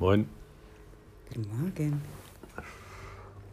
[0.00, 0.26] Moin.
[1.28, 2.00] Guten Morgen.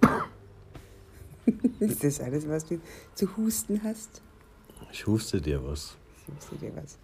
[1.82, 2.80] Ist das alles, was du
[3.16, 4.22] zu husten hast?
[4.94, 5.98] Ich huste dir was.
[6.22, 6.98] Ich huste dir was.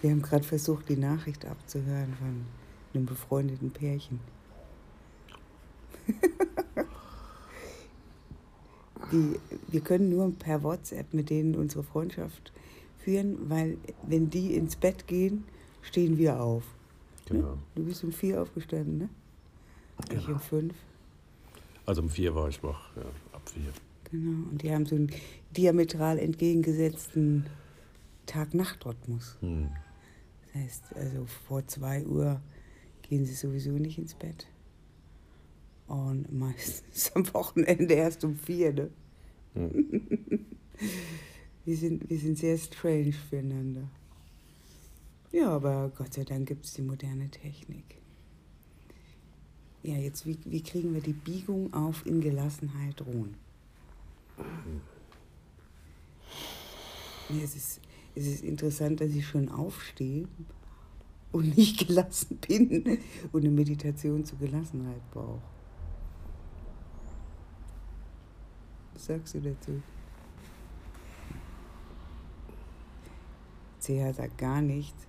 [0.00, 2.46] Wir haben gerade versucht, die Nachricht abzuhören von
[2.94, 4.20] einem befreundeten Pärchen.
[9.12, 12.50] die, wir können nur per WhatsApp mit denen unsere Freundschaft
[12.96, 15.44] führen, weil wenn die ins Bett gehen,
[15.82, 16.64] stehen wir auf.
[17.28, 17.54] Genau.
[17.54, 17.58] Ne?
[17.74, 19.08] Du bist um vier aufgestanden, ne?
[20.02, 20.32] Ich Genau.
[20.34, 20.74] um fünf.
[21.86, 23.72] Also um vier war ich wach, ja, ab vier.
[24.10, 24.48] Genau.
[24.50, 25.10] Und die haben so einen
[25.56, 27.46] diametral entgegengesetzten
[28.26, 29.36] Tag-Nacht-Rhythmus.
[29.40, 29.68] Hm.
[30.46, 32.40] Das heißt, also vor zwei Uhr
[33.02, 34.46] gehen sie sowieso nicht ins Bett.
[35.86, 38.90] Und meistens am Wochenende erst um vier, ne?
[39.54, 40.00] Hm.
[41.64, 43.90] Wir sind, wir sind sehr strange füreinander.
[45.30, 47.98] Ja, aber Gott sei Dank gibt es die moderne Technik.
[49.82, 53.34] Ja, jetzt, wie, wie kriegen wir die Biegung auf in Gelassenheit ruhen?
[57.28, 57.80] Ja, es, ist,
[58.14, 60.26] es ist interessant, dass ich schon aufstehe
[61.32, 62.98] und nicht gelassen bin
[63.32, 65.42] und eine Meditation zur Gelassenheit brauche.
[68.94, 69.82] Was sagst du dazu?
[73.80, 75.06] CH sagt gar nichts,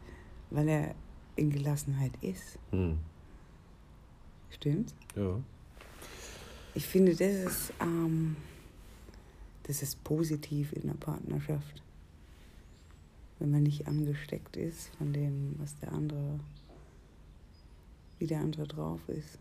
[0.49, 0.95] weil er
[1.35, 2.57] in Gelassenheit ist.
[2.71, 2.97] Hm.
[4.49, 4.93] Stimmt?
[5.15, 5.39] Ja.
[6.75, 8.35] Ich finde, das ist, ähm,
[9.63, 11.81] das ist positiv in der Partnerschaft.
[13.39, 16.39] Wenn man nicht angesteckt ist von dem, was der andere,
[18.17, 19.39] wie der andere drauf ist.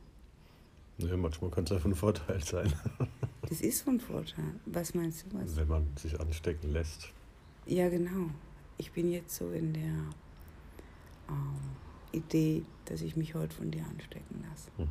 [0.98, 2.72] ja manchmal kann es ja von Vorteil sein,
[3.48, 4.44] Das ist von Vorteil.
[4.66, 5.38] Was meinst du?
[5.38, 5.56] Was?
[5.56, 7.08] wenn man sich anstecken lässt.
[7.66, 8.30] Ja, genau.
[8.76, 9.94] Ich bin jetzt so in der
[11.28, 11.54] ähm,
[12.12, 14.70] Idee, dass ich mich heute von dir anstecken lasse.
[14.78, 14.90] Mhm.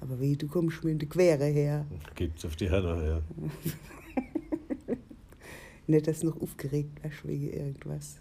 [0.00, 1.86] Aber wie, du kommst mir in die Quere her.
[2.14, 3.22] Gibt's auf die Hände her.
[5.86, 8.16] Nicht, dass du noch aufgeregt warst wegen irgendwas.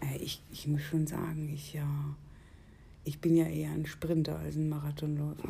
[0.00, 2.16] Äh, Ich, ich muss schon sagen, ich, ja,
[3.04, 5.48] ich bin ja eher ein Sprinter als ein Marathonläufer.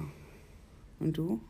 [1.00, 1.40] Und du?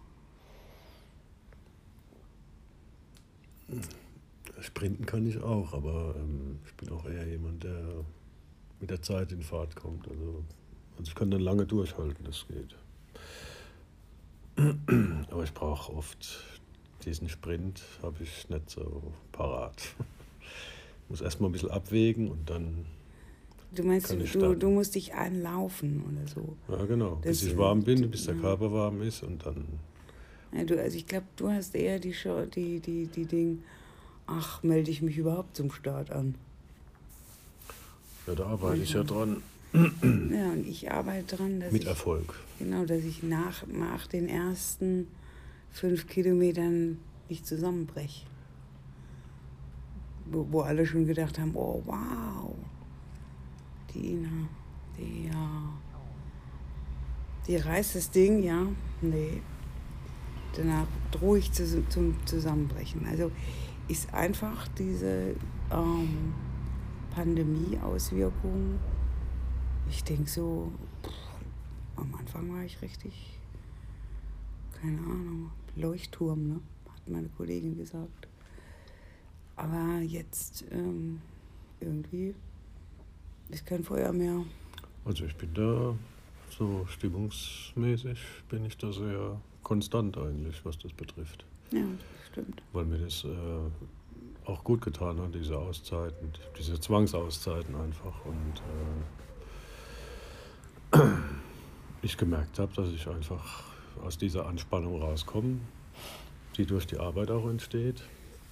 [4.61, 8.05] Sprinten kann ich auch, aber ähm, ich bin auch eher jemand, der
[8.81, 10.09] mit der Zeit in Fahrt kommt.
[10.09, 10.45] Also,
[10.99, 12.77] also ich kann dann lange durchhalten, das geht.
[15.31, 16.45] Aber ich brauche oft
[17.05, 19.81] diesen Sprint, habe ich nicht so parat.
[19.81, 19.95] Ich
[21.09, 22.87] muss erstmal ein bisschen abwägen und dann,
[23.71, 24.61] Du meinst, Kann du, ich du, starten.
[24.61, 26.57] du musst dich einlaufen oder so.
[26.75, 28.41] ja genau, bis Das, ich äh, warm bin, bis der ja.
[28.41, 29.67] Körper warm ist und dann,
[30.53, 33.63] Ja, du, also ich glaube, du hast eher die, Show, die, die, die Ding,
[34.29, 36.35] ach, melde ich mich überhaupt zum Start an.
[38.27, 42.35] ja, da arbeite ich ja dran, Ja, und ich arbeite dran, dass mit ich, Erfolg.
[42.59, 45.09] genau, dass ich nach, nach den ersten
[45.71, 48.27] fünf Kilometern nicht zusammenbreche.
[50.31, 52.55] Wo, wo alle schon gedacht haben, oh wow,
[53.95, 54.49] die Ina,
[54.99, 55.73] die ja,
[57.47, 58.67] die reißt das Ding, ja,
[59.01, 59.41] nee.
[60.55, 63.07] Danach drohe ich zu, zum Zusammenbrechen.
[63.07, 63.31] Also
[63.89, 65.35] ist einfach diese
[65.71, 66.35] ähm,
[67.15, 68.79] Pandemie-Auswirkung,
[69.89, 70.71] ich denke so,
[71.03, 71.13] pff,
[71.97, 73.39] am Anfang war ich richtig,
[74.81, 76.61] keine Ahnung, Leuchtturm, ne?
[76.93, 78.29] hat meine Kollegin gesagt.
[79.57, 81.21] Aber jetzt ähm,
[81.81, 82.35] irgendwie
[83.49, 84.45] ist kein Feuer mehr.
[85.05, 85.95] Also ich bin da
[86.51, 91.45] so stimmungsmäßig, bin ich da sehr konstant eigentlich, was das betrifft.
[91.73, 91.85] Ja,
[92.39, 92.63] stimmt.
[92.73, 98.25] Weil mir das äh, auch gut getan hat, diese Auszeiten, diese Zwangsauszeiten einfach.
[98.25, 98.63] Und
[100.93, 101.07] äh,
[102.03, 103.65] ich gemerkt habe, dass ich einfach
[104.03, 105.59] aus dieser Anspannung rauskomme,
[106.57, 108.03] die durch die Arbeit auch entsteht,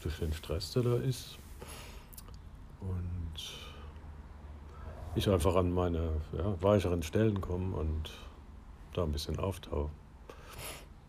[0.03, 1.39] durch den Stress, der da ist.
[2.81, 3.07] Und
[5.15, 8.11] ich einfach an meine ja, weicheren Stellen komme und
[8.93, 9.91] da ein bisschen auftau.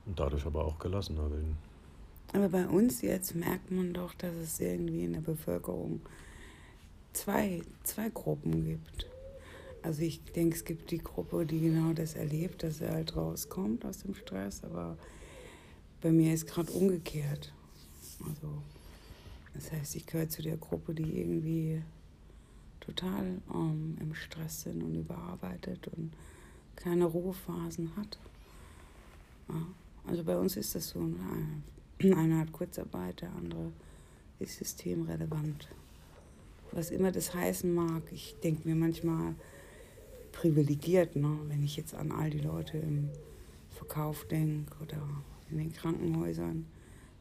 [0.05, 1.57] Und dadurch aber auch gelassener bin.
[2.33, 6.01] Aber bei uns jetzt merkt man doch, dass es irgendwie in der Bevölkerung
[7.13, 9.07] zwei, zwei Gruppen gibt.
[9.81, 13.85] Also ich denke, es gibt die Gruppe, die genau das erlebt, dass er halt rauskommt
[13.85, 14.97] aus dem Stress, aber
[16.01, 17.53] bei mir ist gerade umgekehrt.
[18.27, 18.61] Also
[19.53, 21.81] das heißt, ich gehöre zu der Gruppe, die irgendwie
[22.79, 26.11] total ähm, im Stress sind und überarbeitet und
[26.75, 28.19] keine Ruhephasen hat.
[29.49, 29.67] Ja,
[30.05, 30.99] also bei uns ist das so.
[30.99, 31.17] Ne?
[32.15, 33.71] Einer hat Kurzarbeit, der andere
[34.39, 35.67] ist systemrelevant.
[36.71, 38.03] was immer das heißen mag.
[38.11, 39.33] Ich denke mir manchmal
[40.31, 41.39] privilegiert, ne?
[41.47, 43.09] wenn ich jetzt an all die Leute im
[43.69, 45.01] Verkauf denke oder
[45.49, 46.67] in den Krankenhäusern,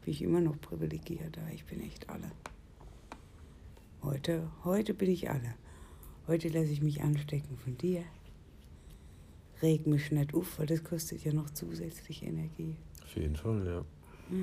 [0.03, 1.39] bin ich immer noch privilegiert.
[1.55, 2.31] Ich bin echt alle.
[4.03, 5.55] Heute, heute bin ich alle.
[6.27, 8.03] Heute lasse ich mich anstecken von dir.
[9.61, 12.75] Reg mich nicht auf, weil das kostet ja noch zusätzlich Energie.
[13.03, 13.85] Auf jeden Fall, ja.
[14.31, 14.37] Ja.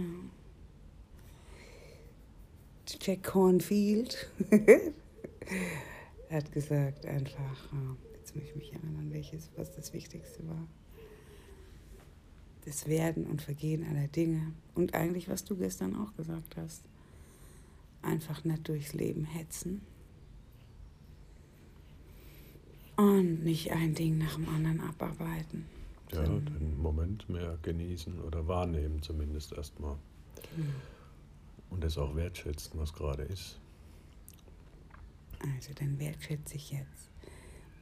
[3.00, 4.30] Jack Cornfield
[6.30, 7.68] hat gesagt einfach,
[8.14, 10.66] jetzt muss ich mich erinnern, welches, was das Wichtigste war.
[12.64, 14.52] Das Werden und Vergehen aller Dinge.
[14.74, 16.82] Und eigentlich, was du gestern auch gesagt hast.
[18.00, 19.82] Einfach nicht durchs Leben hetzen.
[22.96, 25.66] Und nicht ein Ding nach dem anderen abarbeiten.
[26.14, 29.96] Ja, den Moment mehr genießen oder wahrnehmen zumindest erstmal.
[30.56, 30.70] Genau.
[31.70, 33.58] Und es auch wertschätzen, was gerade ist.
[35.40, 37.10] Also dann wertschätze ich jetzt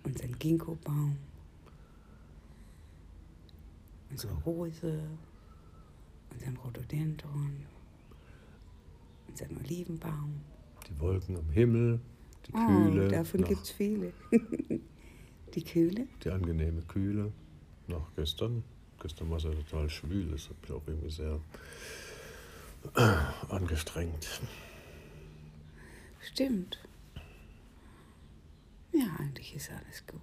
[0.05, 1.17] unseren Ginkgo-Baum,
[4.11, 5.01] unsere Rose,
[6.33, 7.67] unseren Rhododendron,
[9.29, 10.41] unseren Olivenbaum.
[10.89, 12.01] Die Wolken am Himmel,
[12.47, 13.09] die oh, Kühle.
[13.09, 14.13] Davon gibt es viele.
[15.55, 16.09] die Kühle?
[16.25, 17.33] Die angenehme Kühle.
[17.87, 18.65] Nach gestern.
[19.01, 20.31] Gestern war es ja total schwül.
[20.31, 21.41] Das hat mich auch irgendwie sehr
[23.49, 24.41] angestrengt.
[26.21, 26.79] Stimmt.
[28.93, 30.21] Ja, eigentlich ist alles gut.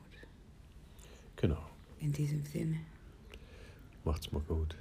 [1.36, 1.70] Genau.
[2.00, 2.80] In diesem Sinne.
[4.04, 4.76] Macht's mal gut.